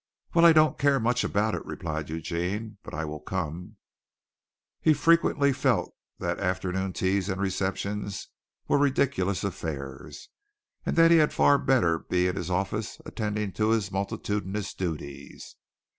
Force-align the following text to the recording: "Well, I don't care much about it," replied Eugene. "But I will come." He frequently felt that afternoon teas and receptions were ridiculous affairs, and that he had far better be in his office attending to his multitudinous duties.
"Well, 0.33 0.45
I 0.47 0.51
don't 0.51 0.79
care 0.79 0.99
much 0.99 1.23
about 1.23 1.53
it," 1.53 1.63
replied 1.63 2.09
Eugene. 2.09 2.79
"But 2.81 2.95
I 2.95 3.05
will 3.05 3.19
come." 3.19 3.75
He 4.81 4.95
frequently 4.95 5.53
felt 5.53 5.93
that 6.17 6.39
afternoon 6.39 6.91
teas 6.93 7.29
and 7.29 7.39
receptions 7.39 8.29
were 8.67 8.79
ridiculous 8.79 9.43
affairs, 9.43 10.29
and 10.87 10.95
that 10.95 11.11
he 11.11 11.17
had 11.17 11.33
far 11.33 11.59
better 11.59 11.99
be 11.99 12.25
in 12.27 12.35
his 12.35 12.49
office 12.49 12.99
attending 13.05 13.51
to 13.51 13.69
his 13.69 13.91
multitudinous 13.91 14.73
duties. 14.73 15.55